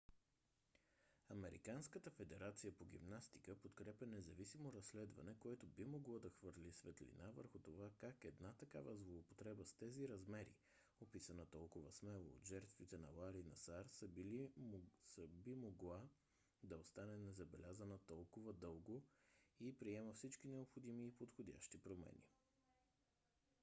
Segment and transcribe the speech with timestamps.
[1.29, 7.89] американската федерация по гимнастика подкрепя независимо разследване което би могло да хвърли светлина върху това
[7.99, 10.53] как една такава злоупотреба с тези размери
[11.01, 13.85] описана толкова смело от жертвите на лари насар
[15.35, 16.01] би могла
[16.63, 19.03] да остане незабелязана толкова дълго
[19.59, 22.23] и приема всички необходими и подходящи промени